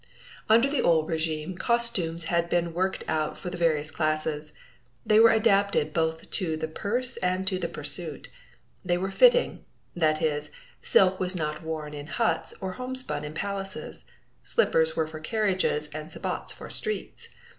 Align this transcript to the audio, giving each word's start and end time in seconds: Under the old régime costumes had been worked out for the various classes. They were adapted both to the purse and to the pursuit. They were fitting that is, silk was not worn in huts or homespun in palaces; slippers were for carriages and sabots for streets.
Under 0.49 0.67
the 0.67 0.81
old 0.81 1.07
régime 1.07 1.55
costumes 1.55 2.23
had 2.23 2.49
been 2.49 2.73
worked 2.73 3.03
out 3.07 3.37
for 3.37 3.51
the 3.51 3.57
various 3.59 3.91
classes. 3.91 4.51
They 5.05 5.19
were 5.19 5.29
adapted 5.29 5.93
both 5.93 6.31
to 6.31 6.57
the 6.57 6.67
purse 6.67 7.17
and 7.17 7.45
to 7.47 7.59
the 7.59 7.67
pursuit. 7.67 8.27
They 8.83 8.97
were 8.97 9.11
fitting 9.11 9.63
that 9.95 10.19
is, 10.19 10.49
silk 10.81 11.19
was 11.19 11.35
not 11.35 11.61
worn 11.61 11.93
in 11.93 12.07
huts 12.07 12.51
or 12.61 12.71
homespun 12.71 13.23
in 13.23 13.35
palaces; 13.35 14.05
slippers 14.41 14.95
were 14.95 15.05
for 15.05 15.19
carriages 15.19 15.87
and 15.89 16.11
sabots 16.11 16.51
for 16.51 16.71
streets. 16.71 17.29